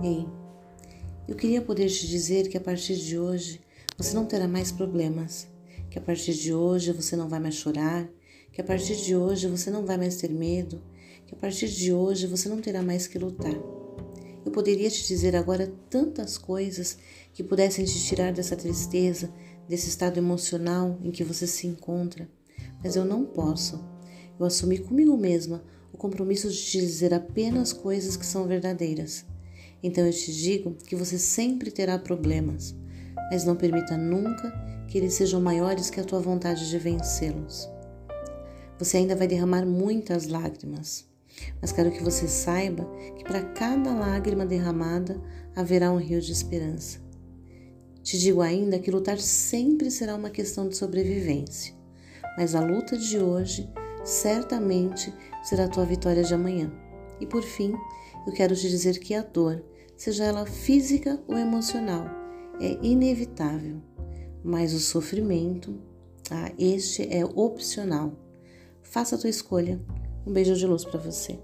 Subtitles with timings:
[0.00, 0.28] Ei,
[1.26, 3.60] eu queria poder te dizer que a partir de hoje
[3.96, 5.48] você não terá mais problemas,
[5.90, 8.08] que a partir de hoje você não vai mais chorar,
[8.52, 10.80] que a partir de hoje você não vai mais ter medo,
[11.26, 13.54] que a partir de hoje você não terá mais que lutar.
[14.46, 16.96] Eu poderia te dizer agora tantas coisas
[17.34, 19.34] que pudessem te tirar dessa tristeza,
[19.68, 22.30] desse estado emocional em que você se encontra,
[22.84, 23.84] mas eu não posso.
[24.38, 29.26] Eu assumi comigo mesma o compromisso de te dizer apenas coisas que são verdadeiras.
[29.82, 32.74] Então eu te digo que você sempre terá problemas,
[33.30, 34.52] mas não permita nunca
[34.88, 37.68] que eles sejam maiores que a tua vontade de vencê-los.
[38.78, 41.06] Você ainda vai derramar muitas lágrimas,
[41.60, 42.84] mas quero que você saiba
[43.16, 45.20] que para cada lágrima derramada
[45.54, 47.00] haverá um rio de esperança.
[48.02, 51.74] Te digo ainda que lutar sempre será uma questão de sobrevivência,
[52.36, 53.68] mas a luta de hoje
[54.04, 56.87] certamente será a tua vitória de amanhã.
[57.20, 57.74] E por fim,
[58.26, 59.62] eu quero te dizer que a dor,
[59.96, 62.06] seja ela física ou emocional,
[62.60, 63.80] é inevitável,
[64.42, 65.78] mas o sofrimento,
[66.30, 68.12] ah, este é opcional.
[68.82, 69.80] Faça a tua escolha.
[70.26, 71.38] Um beijo de luz para você.